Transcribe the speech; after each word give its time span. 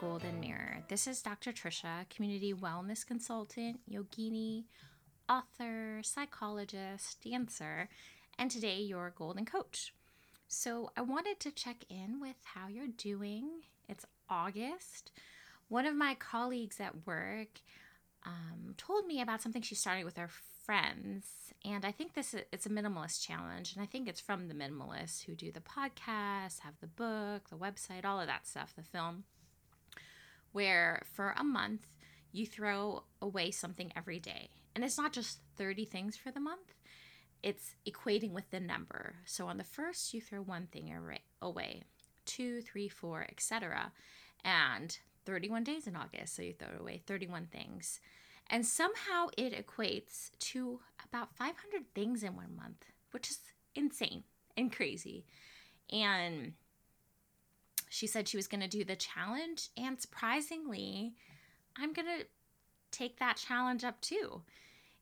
Golden 0.00 0.38
Mirror. 0.38 0.84
This 0.88 1.08
is 1.08 1.22
Dr. 1.22 1.52
Trisha, 1.52 2.08
community 2.08 2.54
wellness 2.54 3.04
consultant, 3.04 3.80
yogini, 3.90 4.64
author, 5.28 6.00
psychologist, 6.04 7.20
dancer, 7.24 7.88
and 8.38 8.48
today 8.48 8.78
your 8.78 9.12
golden 9.16 9.44
coach. 9.44 9.92
So, 10.46 10.92
I 10.96 11.00
wanted 11.00 11.40
to 11.40 11.50
check 11.50 11.78
in 11.90 12.20
with 12.20 12.36
how 12.44 12.68
you're 12.68 12.86
doing. 12.86 13.62
It's 13.88 14.06
August. 14.30 15.10
One 15.68 15.84
of 15.84 15.96
my 15.96 16.14
colleagues 16.14 16.80
at 16.80 17.06
work 17.06 17.60
um, 18.24 18.74
told 18.76 19.06
me 19.06 19.20
about 19.20 19.42
something 19.42 19.62
she 19.62 19.74
started 19.74 20.04
with 20.04 20.16
her 20.16 20.30
friends, 20.64 21.26
and 21.64 21.84
I 21.84 21.90
think 21.90 22.14
this 22.14 22.34
is, 22.34 22.42
it's 22.52 22.66
a 22.66 22.70
minimalist 22.70 23.26
challenge, 23.26 23.74
and 23.74 23.82
I 23.82 23.86
think 23.86 24.08
it's 24.08 24.20
from 24.20 24.46
the 24.46 24.54
minimalists 24.54 25.24
who 25.24 25.34
do 25.34 25.50
the 25.50 25.60
podcast, 25.60 26.60
have 26.60 26.78
the 26.80 26.86
book, 26.86 27.50
the 27.50 27.56
website, 27.56 28.04
all 28.04 28.20
of 28.20 28.28
that 28.28 28.46
stuff, 28.46 28.74
the 28.76 28.82
film, 28.82 29.24
where 30.52 31.02
for 31.12 31.34
a 31.36 31.44
month 31.44 31.86
you 32.32 32.46
throw 32.46 33.04
away 33.22 33.50
something 33.50 33.92
every 33.96 34.18
day, 34.18 34.50
and 34.74 34.84
it's 34.84 34.98
not 34.98 35.12
just 35.12 35.40
thirty 35.56 35.84
things 35.84 36.16
for 36.16 36.30
the 36.30 36.40
month. 36.40 36.74
It's 37.42 37.74
equating 37.88 38.32
with 38.32 38.50
the 38.50 38.60
number. 38.60 39.16
So 39.24 39.46
on 39.46 39.58
the 39.58 39.64
first, 39.64 40.12
you 40.12 40.20
throw 40.20 40.40
one 40.40 40.66
thing 40.66 40.92
away, 41.40 41.84
two, 42.24 42.60
three, 42.62 42.88
four, 42.88 43.26
etc. 43.30 43.92
And 44.44 44.98
31 45.28 45.62
days 45.62 45.86
in 45.86 45.94
August, 45.94 46.34
so 46.34 46.42
you 46.42 46.54
throw 46.54 46.80
away 46.80 47.02
31 47.06 47.48
things. 47.52 48.00
And 48.48 48.64
somehow 48.64 49.28
it 49.36 49.52
equates 49.52 50.30
to 50.38 50.80
about 51.06 51.36
500 51.36 51.94
things 51.94 52.22
in 52.22 52.34
one 52.34 52.56
month, 52.56 52.86
which 53.10 53.30
is 53.30 53.38
insane 53.74 54.24
and 54.56 54.74
crazy. 54.74 55.26
And 55.92 56.54
she 57.88 58.06
said 58.06 58.28
she 58.28 58.36
was 58.36 58.48
going 58.48 58.60
to 58.60 58.68
do 58.68 58.84
the 58.84 58.96
challenge. 58.96 59.68
And 59.76 60.00
surprisingly, 60.00 61.14
I'm 61.76 61.92
going 61.92 62.06
to 62.06 62.26
take 62.90 63.18
that 63.18 63.36
challenge 63.36 63.84
up 63.84 64.00
too. 64.00 64.42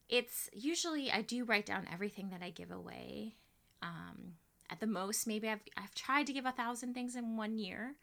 It's 0.09 0.48
usually, 0.53 1.11
I 1.11 1.23
do 1.23 1.45
write 1.45 1.67
down 1.67 1.87
everything 1.92 2.31
that 2.31 2.42
I 2.42 2.51
give 2.51 2.70
away. 2.70 3.34
Um, 3.83 4.34
at 4.70 4.81
the 4.81 4.87
most, 4.87 5.27
maybe 5.27 5.48
I've, 5.48 5.61
I've 5.77 5.95
tried 5.95 6.27
to 6.27 6.33
give 6.33 6.47
a 6.47 6.53
thousand 6.53 6.95
things 6.95 7.17
in 7.17 7.37
one 7.37 7.59
year, 7.59 7.95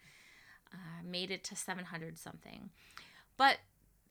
uh, 0.74 1.04
made 1.06 1.32
it 1.32 1.44
to 1.46 1.56
700 1.56 2.18
something. 2.18 2.70
But 3.38 3.58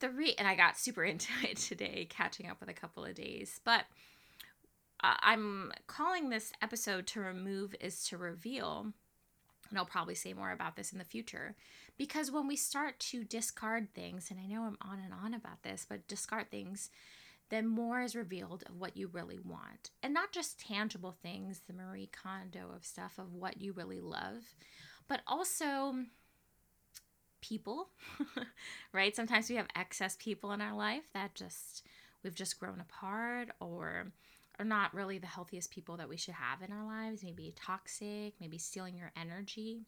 the 0.01 0.11
re 0.11 0.35
and 0.39 0.47
I 0.49 0.55
got 0.55 0.79
super 0.79 1.05
into 1.05 1.29
it 1.43 1.57
today, 1.57 2.07
catching 2.09 2.49
up 2.49 2.61
with 2.61 2.69
a 2.69 2.75
couple 2.75 3.05
of 3.05 3.15
days. 3.15 3.61
But 3.65 3.85
uh, 5.03 5.15
I'm 5.21 5.73
calling 5.87 6.31
this 6.31 6.53
episode 6.63 7.07
to 7.09 7.21
remove 7.21 7.75
is 7.81 8.07
to 8.09 8.17
reveal. 8.17 8.93
And 9.73 9.79
I'll 9.79 9.87
probably 9.87 10.15
say 10.15 10.35
more 10.35 10.51
about 10.51 10.77
this 10.77 10.93
in 10.93 10.99
the 10.99 11.05
future. 11.05 11.55
Because 11.97 12.31
when 12.31 12.47
we 12.47 12.57
start 12.57 12.99
to 13.01 13.25
discard 13.25 13.95
things, 13.95 14.31
and 14.31 14.39
I 14.39 14.45
know 14.45 14.65
I'm 14.65 14.77
on 14.83 14.99
and 15.03 15.15
on 15.15 15.33
about 15.33 15.63
this, 15.63 15.87
but 15.89 16.07
discard 16.07 16.51
things, 16.51 16.91
then 17.49 17.67
more 17.67 18.03
is 18.03 18.15
revealed 18.15 18.65
of 18.69 18.77
what 18.77 18.99
you 18.99 19.09
really 19.11 19.39
want. 19.43 19.89
And 20.03 20.13
not 20.13 20.31
just 20.31 20.61
tangible 20.61 21.17
things, 21.23 21.63
the 21.67 21.73
Marie 21.73 22.11
Kondo 22.13 22.71
of 22.77 22.85
stuff 22.85 23.15
of 23.19 23.33
what 23.33 23.63
you 23.63 23.73
really 23.73 24.01
love, 24.01 24.43
but 25.09 25.23
also 25.27 25.95
people, 27.41 27.89
right? 28.93 29.17
Sometimes 29.17 29.49
we 29.49 29.57
have 29.57 29.69
excess 29.75 30.19
people 30.19 30.53
in 30.53 30.61
our 30.61 30.75
life 30.75 31.05
that 31.15 31.35
just 31.35 31.87
we've 32.23 32.35
just 32.35 32.61
grown 32.61 32.79
apart 32.79 33.49
or 33.59 34.13
are 34.59 34.65
not 34.65 34.95
really 34.95 35.19
the 35.19 35.27
healthiest 35.27 35.71
people 35.71 35.97
that 35.97 36.09
we 36.09 36.17
should 36.17 36.35
have 36.35 36.63
in 36.63 36.73
our 36.73 36.85
lives, 36.85 37.25
maybe 37.25 37.55
toxic, 37.57 38.35
maybe 38.41 38.59
stealing 38.59 38.97
your 38.97 39.13
energy, 39.17 39.81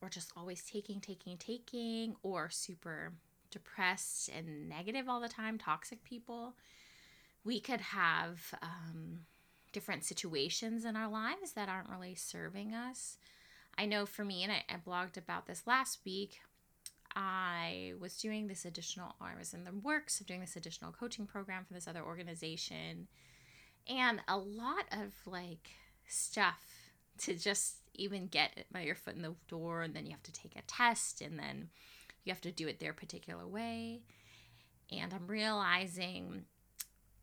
or 0.00 0.08
just 0.08 0.32
always 0.36 0.62
taking, 0.62 1.00
taking, 1.00 1.36
taking, 1.36 2.16
or 2.22 2.50
super 2.50 3.12
depressed 3.50 4.28
and 4.36 4.68
negative 4.68 5.08
all 5.08 5.20
the 5.20 5.28
time, 5.28 5.58
toxic 5.58 6.02
people. 6.04 6.54
We 7.44 7.60
could 7.60 7.80
have 7.80 8.54
um, 8.62 9.20
different 9.72 10.04
situations 10.04 10.84
in 10.84 10.96
our 10.96 11.08
lives 11.08 11.52
that 11.52 11.68
aren't 11.68 11.90
really 11.90 12.14
serving 12.14 12.74
us. 12.74 13.18
I 13.76 13.86
know 13.86 14.06
for 14.06 14.24
me, 14.24 14.42
and 14.42 14.52
I, 14.52 14.64
I 14.68 14.76
blogged 14.76 15.16
about 15.16 15.46
this 15.46 15.66
last 15.66 15.98
week, 16.04 16.40
I 17.16 17.92
was 18.00 18.16
doing 18.16 18.48
this 18.48 18.64
additional, 18.64 19.14
I 19.20 19.36
was 19.38 19.54
in 19.54 19.64
the 19.64 19.72
works 19.72 20.20
of 20.20 20.26
doing 20.26 20.40
this 20.40 20.56
additional 20.56 20.92
coaching 20.92 21.26
program 21.26 21.64
for 21.64 21.74
this 21.74 21.86
other 21.86 22.02
organization. 22.02 23.08
And 23.88 24.20
a 24.28 24.36
lot 24.36 24.84
of 24.92 25.12
like 25.26 25.70
stuff 26.06 26.62
to 27.18 27.34
just 27.34 27.76
even 27.94 28.26
get 28.26 28.66
your 28.80 28.94
foot 28.94 29.14
in 29.14 29.22
the 29.22 29.34
door. 29.48 29.82
And 29.82 29.94
then 29.94 30.06
you 30.06 30.12
have 30.12 30.22
to 30.24 30.32
take 30.32 30.56
a 30.56 30.62
test 30.62 31.20
and 31.20 31.38
then 31.38 31.68
you 32.24 32.32
have 32.32 32.40
to 32.42 32.52
do 32.52 32.66
it 32.66 32.80
their 32.80 32.92
particular 32.92 33.46
way. 33.46 34.02
And 34.90 35.12
I'm 35.12 35.26
realizing 35.26 36.44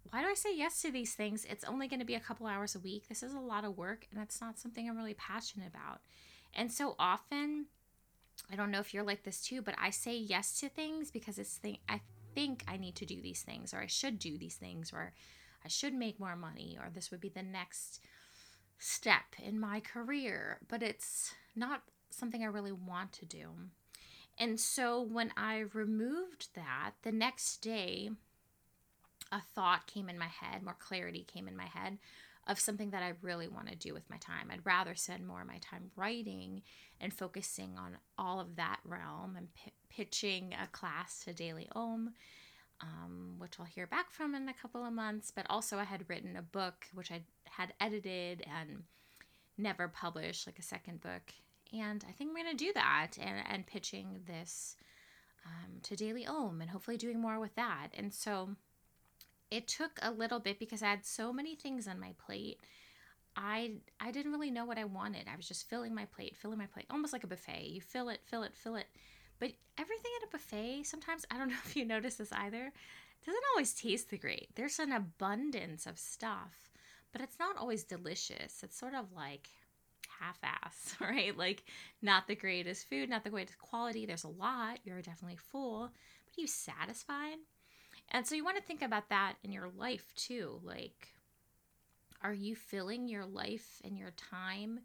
why 0.10 0.22
do 0.22 0.28
I 0.28 0.34
say 0.34 0.56
yes 0.56 0.82
to 0.82 0.92
these 0.92 1.14
things? 1.14 1.46
It's 1.46 1.64
only 1.64 1.88
going 1.88 2.00
to 2.00 2.06
be 2.06 2.16
a 2.16 2.20
couple 2.20 2.48
hours 2.48 2.76
a 2.76 2.80
week. 2.80 3.08
This 3.08 3.24
is 3.24 3.34
a 3.34 3.40
lot 3.40 3.64
of 3.64 3.78
work 3.78 4.08
and 4.12 4.22
it's 4.22 4.42
not 4.42 4.60
something 4.60 4.90
I'm 4.90 4.98
really 4.98 5.14
passionate 5.14 5.70
about. 5.70 6.02
And 6.54 6.72
so 6.72 6.96
often, 7.00 7.68
I 8.52 8.56
don't 8.56 8.72
know 8.72 8.80
if 8.80 8.94
you're 8.94 9.04
like 9.04 9.24
this 9.24 9.42
too, 9.42 9.62
but 9.62 9.76
I 9.80 9.90
say 9.90 10.18
yes 10.18 10.60
to 10.60 10.70
things 10.70 11.12
because 11.12 11.38
it's 11.38 11.56
thing 11.56 11.78
I 11.88 12.02
think 12.36 12.64
I 12.68 12.78
need 12.78 12.96
to 12.96 13.06
do 13.06 13.22
these 13.22 13.42
things 13.42 13.74
or 13.74 13.80
I 13.80 13.88
should 13.88 14.20
do 14.20 14.38
these 14.38 14.56
things 14.56 14.92
or 14.92 15.14
I 15.64 15.68
should 15.68 15.94
make 15.94 16.20
more 16.20 16.36
money 16.36 16.78
or 16.80 16.90
this 16.90 17.12
would 17.12 17.22
be 17.22 17.30
the 17.30 17.44
next 17.44 18.00
step 18.80 19.36
in 19.42 19.60
my 19.60 19.80
career, 19.80 20.60
but 20.68 20.82
it's 20.82 21.34
not 21.56 21.84
something 22.10 22.44
I 22.44 22.48
really 22.48 22.72
want 22.72 23.14
to 23.14 23.26
do. 23.26 23.50
And 24.38 24.60
so 24.60 25.02
when 25.02 25.32
I 25.38 25.66
removed 25.74 26.50
that, 26.56 26.92
the 27.04 27.12
next 27.12 27.58
day 27.58 28.12
a 29.32 29.42
thought 29.42 29.88
came 29.88 30.10
in 30.10 30.18
my 30.20 30.28
head, 30.28 30.64
more 30.64 30.76
clarity 30.80 31.24
came 31.24 31.48
in 31.48 31.56
my 31.56 31.66
head 31.66 31.98
of 32.48 32.60
something 32.60 32.90
that 32.90 33.04
I 33.04 33.14
really 33.22 33.48
want 33.48 33.70
to 33.70 33.76
do 33.76 33.94
with 33.94 34.10
my 34.10 34.18
time. 34.18 34.50
I'd 34.52 34.66
rather 34.66 34.96
spend 34.96 35.28
more 35.28 35.42
of 35.42 35.48
my 35.48 35.60
time 35.60 35.92
writing 35.96 36.64
and 37.00 37.14
focusing 37.14 37.78
on 37.78 37.98
all 38.18 38.40
of 38.40 38.56
that 38.56 38.80
realm 38.84 39.36
and 39.38 39.54
p- 39.54 39.72
pitching 39.90 40.54
a 40.54 40.68
class 40.68 41.24
to 41.24 41.34
Daily 41.34 41.70
Om, 41.74 42.14
um, 42.82 43.36
which 43.38 43.60
I'll 43.60 43.66
hear 43.66 43.88
back 43.88 44.12
from 44.12 44.36
in 44.36 44.50
a 44.50 44.54
couple 44.54 44.86
of 44.86 44.94
months. 44.94 45.32
But 45.32 45.46
also, 45.50 45.78
I 45.78 45.84
had 45.84 46.06
written 46.08 46.36
a 46.36 46.42
book 46.42 46.88
which 46.94 47.12
I 47.12 47.22
had 47.46 47.74
edited 47.80 48.44
and 48.60 48.84
never 49.58 49.88
published, 49.88 50.48
like 50.48 50.60
a 50.60 50.64
second 50.64 51.02
book. 51.02 51.34
And 51.74 52.04
I 52.08 52.12
think 52.12 52.30
I'm 52.30 52.36
going 52.36 52.58
to 52.58 52.66
do 52.66 52.74
that 52.74 53.12
and, 53.20 53.44
and 53.50 53.66
pitching 53.66 54.22
this 54.28 54.76
um, 55.46 55.80
to 55.84 55.96
Daily 55.96 56.28
Om 56.28 56.62
and 56.62 56.70
hopefully 56.70 56.98
doing 56.98 57.20
more 57.20 57.40
with 57.40 57.56
that. 57.56 57.90
And 57.94 58.14
so, 58.14 58.50
it 59.52 59.68
took 59.68 60.00
a 60.02 60.12
little 60.12 60.40
bit 60.40 60.58
because 60.58 60.82
I 60.82 60.88
had 60.88 61.06
so 61.06 61.32
many 61.34 61.56
things 61.56 61.88
on 61.88 62.00
my 62.00 62.14
plate. 62.26 62.62
I 63.36 63.74
I 64.00 64.12
didn't 64.12 64.32
really 64.32 64.52
know 64.52 64.66
what 64.66 64.78
I 64.78 64.86
wanted. 64.86 65.28
I 65.32 65.36
was 65.36 65.48
just 65.48 65.70
filling 65.70 65.94
my 65.94 66.06
plate, 66.06 66.36
filling 66.38 66.58
my 66.58 66.66
plate, 66.66 66.86
almost 66.90 67.14
like 67.14 67.24
a 67.24 67.28
buffet. 67.28 67.68
You 67.68 67.82
fill 67.82 68.10
it, 68.10 68.22
fill 68.26 68.44
it, 68.44 68.56
fill 68.56 68.76
it. 68.76 68.88
But 69.42 69.54
everything 69.78 70.12
at 70.22 70.28
a 70.28 70.32
buffet, 70.32 70.84
sometimes 70.84 71.26
I 71.32 71.38
don't 71.38 71.50
know 71.50 71.56
if 71.66 71.76
you 71.76 71.84
notice 71.84 72.16
this 72.16 72.32
either, 72.32 72.72
doesn't 73.26 73.44
always 73.54 73.74
taste 73.74 74.10
the 74.10 74.18
great. 74.18 74.50
There's 74.56 74.80
an 74.80 74.92
abundance 74.92 75.86
of 75.88 75.98
stuff, 75.98 76.72
but 77.12 77.22
it's 77.22 77.40
not 77.40 77.58
always 77.58 77.84
delicious. 77.84 78.62
It's 78.64 78.78
sort 78.78 78.94
of 78.94 79.12
like 79.14 79.50
half-ass, 80.20 80.96
right? 81.02 81.36
Like 81.36 81.64
not 82.02 82.28
the 82.28 82.36
greatest 82.36 82.88
food, 82.88 83.10
not 83.10 83.24
the 83.24 83.30
greatest 83.32 83.58
quality. 83.58 84.06
There's 84.06 84.24
a 84.24 84.30
lot. 84.30 84.78
You're 84.84 85.02
definitely 85.02 85.38
full, 85.38 85.92
but 86.26 86.38
are 86.38 86.42
you 86.42 86.48
satisfied? 86.48 87.38
And 88.10 88.28
so 88.28 88.36
you 88.36 88.46
want 88.46 88.58
to 88.58 88.64
think 88.64 88.84
about 88.84 89.10
that 89.10 89.36
in 89.44 89.52
your 89.52 89.70
life 89.76 90.14
too. 90.16 90.60
Like, 90.64 91.14
are 92.22 92.34
you 92.34 92.56
filling 92.56 93.08
your 93.08 93.26
life 93.26 93.82
and 93.84 93.98
your 93.98 94.12
time 94.12 94.82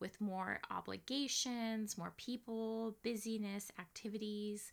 with 0.00 0.20
more 0.20 0.60
obligations, 0.70 1.98
more 1.98 2.12
people, 2.16 2.96
busyness, 3.02 3.70
activities, 3.78 4.72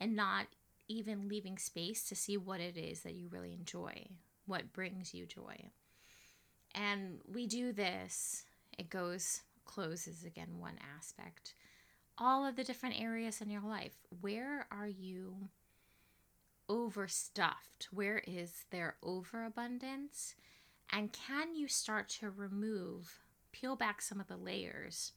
and 0.00 0.16
not 0.16 0.46
even 0.88 1.28
leaving 1.28 1.56
space 1.58 2.06
to 2.08 2.14
see 2.14 2.36
what 2.36 2.60
it 2.60 2.76
is 2.76 3.00
that 3.00 3.14
you 3.14 3.28
really 3.28 3.52
enjoy, 3.52 4.06
what 4.46 4.72
brings 4.72 5.14
you 5.14 5.26
joy? 5.26 5.70
And 6.74 7.20
we 7.32 7.46
do 7.46 7.72
this, 7.72 8.44
it 8.76 8.90
goes, 8.90 9.42
closes 9.64 10.24
again 10.24 10.58
one 10.58 10.78
aspect. 10.96 11.54
All 12.18 12.46
of 12.46 12.56
the 12.56 12.64
different 12.64 13.00
areas 13.00 13.40
in 13.40 13.50
your 13.50 13.62
life. 13.62 13.94
Where 14.20 14.66
are 14.70 14.86
you? 14.86 15.48
overstuffed? 16.68 17.88
Where 17.90 18.22
is 18.26 18.64
there 18.70 18.96
overabundance? 19.02 20.34
And 20.90 21.12
can 21.12 21.54
you 21.54 21.68
start 21.68 22.08
to 22.20 22.30
remove, 22.30 23.20
peel 23.54 23.76
back 23.76 24.02
some 24.02 24.20
of 24.20 24.26
the 24.26 24.36
layers 24.36 25.12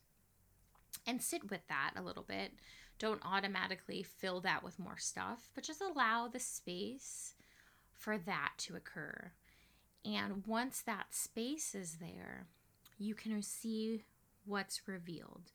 and 1.07 1.22
sit 1.22 1.50
with 1.50 1.68
that 1.68 1.92
a 1.95 2.04
little 2.04 2.24
bit? 2.24 2.54
Don't 3.00 3.22
automatically 3.25 4.04
fill 4.04 4.42
that 4.42 4.63
with 4.63 4.80
more 4.80 4.98
stuff, 4.98 5.50
but 5.56 5.63
just 5.63 5.81
allow 5.81 6.28
the 6.28 6.39
space 6.39 7.34
for 7.94 8.18
that 8.18 8.54
to 8.60 8.75
occur. 8.75 9.31
And 10.06 10.45
once 10.45 10.81
that 10.81 11.13
space 11.13 11.74
is 11.74 11.98
there, 12.00 12.45
you 12.98 13.16
can 13.16 13.42
see 13.42 14.04
what's 14.45 14.88
revealed, 14.88 15.51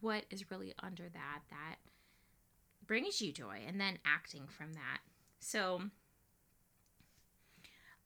what 0.00 0.24
is 0.30 0.50
really 0.50 0.72
under 0.82 1.08
that, 1.08 1.40
that 1.50 1.76
brings 2.86 3.20
you 3.20 3.32
joy 3.32 3.58
and 3.66 3.80
then 3.80 3.98
acting 4.04 4.46
from 4.46 4.72
that. 4.74 5.00
So 5.38 5.82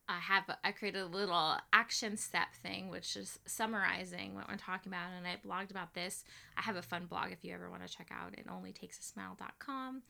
I 0.08 0.18
have 0.18 0.44
I 0.62 0.72
created 0.72 1.00
a 1.00 1.06
little 1.06 1.56
action 1.72 2.16
step 2.16 2.54
thing, 2.62 2.90
which 2.90 3.16
is 3.16 3.38
summarizing 3.46 4.34
what 4.34 4.48
we're 4.48 4.56
talking 4.56 4.90
about, 4.92 5.08
and 5.16 5.26
I 5.26 5.36
blogged 5.46 5.70
about 5.70 5.94
this. 5.94 6.24
I 6.56 6.62
have 6.62 6.76
a 6.76 6.82
fun 6.82 7.06
blog 7.06 7.32
if 7.32 7.42
you 7.42 7.54
ever 7.54 7.70
want 7.70 7.86
to 7.86 7.92
check 7.92 8.10
out. 8.10 8.34
It 8.36 8.46
only 8.50 8.72
takes 8.72 8.98
a 8.98 9.02
smile.com. 9.02 10.02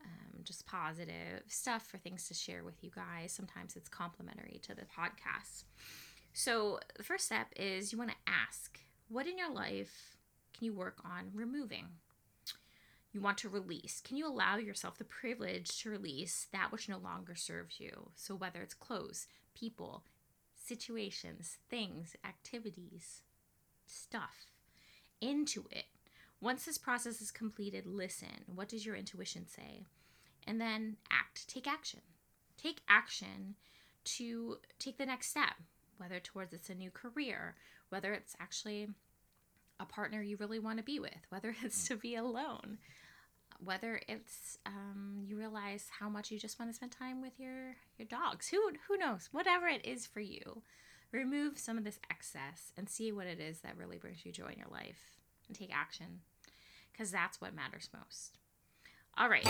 Um, 0.00 0.42
just 0.44 0.66
positive 0.66 1.42
stuff 1.48 1.86
for 1.86 1.98
things 1.98 2.28
to 2.28 2.34
share 2.34 2.64
with 2.64 2.82
you 2.82 2.90
guys. 2.90 3.32
Sometimes 3.32 3.76
it's 3.76 3.88
complimentary 3.88 4.60
to 4.62 4.74
the 4.74 4.82
podcast. 4.82 5.64
So 6.32 6.78
the 6.96 7.02
first 7.02 7.26
step 7.26 7.48
is 7.56 7.92
you 7.92 7.98
want 7.98 8.10
to 8.10 8.16
ask, 8.26 8.78
what 9.08 9.26
in 9.26 9.36
your 9.36 9.52
life 9.52 10.16
can 10.56 10.66
you 10.66 10.72
work 10.72 10.98
on 11.04 11.30
removing? 11.34 11.86
You 13.12 13.20
want 13.20 13.38
to 13.38 13.48
release. 13.48 14.02
Can 14.04 14.16
you 14.16 14.26
allow 14.26 14.56
yourself 14.56 14.98
the 14.98 15.04
privilege 15.04 15.80
to 15.82 15.90
release 15.90 16.46
that 16.52 16.70
which 16.70 16.88
no 16.88 16.98
longer 16.98 17.34
serves 17.34 17.80
you? 17.80 18.10
So, 18.14 18.34
whether 18.34 18.60
it's 18.60 18.74
clothes, 18.74 19.26
people, 19.54 20.04
situations, 20.54 21.56
things, 21.70 22.16
activities, 22.24 23.22
stuff, 23.86 24.46
into 25.20 25.64
it. 25.70 25.86
Once 26.40 26.64
this 26.64 26.78
process 26.78 27.20
is 27.20 27.30
completed, 27.30 27.86
listen. 27.86 28.44
What 28.54 28.68
does 28.68 28.86
your 28.86 28.94
intuition 28.94 29.46
say? 29.48 29.84
And 30.46 30.60
then 30.60 30.96
act. 31.10 31.48
Take 31.48 31.66
action. 31.66 32.00
Take 32.56 32.80
action 32.88 33.54
to 34.04 34.58
take 34.78 34.98
the 34.98 35.06
next 35.06 35.30
step, 35.30 35.54
whether 35.96 36.20
towards 36.20 36.52
it's 36.52 36.70
a 36.70 36.74
new 36.74 36.90
career, 36.90 37.56
whether 37.88 38.12
it's 38.12 38.36
actually 38.40 38.88
a 39.80 39.86
partner 39.86 40.22
you 40.22 40.36
really 40.38 40.58
want 40.58 40.78
to 40.78 40.84
be 40.84 40.98
with, 41.00 41.26
whether 41.30 41.54
it's 41.62 41.88
to 41.88 41.96
be 41.96 42.14
alone, 42.14 42.78
whether 43.62 44.00
it's 44.08 44.58
um, 44.66 45.18
you 45.24 45.36
realize 45.36 45.86
how 45.98 46.08
much 46.08 46.30
you 46.30 46.38
just 46.38 46.58
want 46.58 46.70
to 46.70 46.74
spend 46.74 46.92
time 46.92 47.20
with 47.20 47.38
your 47.38 47.76
your 47.98 48.06
dogs. 48.08 48.48
Who 48.48 48.72
who 48.88 48.96
knows? 48.96 49.28
Whatever 49.32 49.66
it 49.66 49.84
is 49.84 50.06
for 50.06 50.20
you, 50.20 50.62
remove 51.12 51.58
some 51.58 51.78
of 51.78 51.84
this 51.84 52.00
excess 52.10 52.72
and 52.76 52.88
see 52.88 53.12
what 53.12 53.26
it 53.26 53.40
is 53.40 53.60
that 53.60 53.76
really 53.76 53.98
brings 53.98 54.24
you 54.24 54.32
joy 54.32 54.48
in 54.52 54.58
your 54.58 54.70
life, 54.70 55.16
and 55.48 55.56
take 55.56 55.74
action, 55.74 56.20
because 56.92 57.10
that's 57.10 57.40
what 57.40 57.54
matters 57.54 57.88
most. 57.92 58.36
All 59.16 59.28
right, 59.28 59.44